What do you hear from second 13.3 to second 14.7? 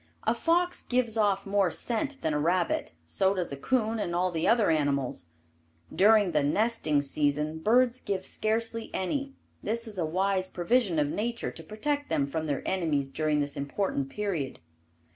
this important period.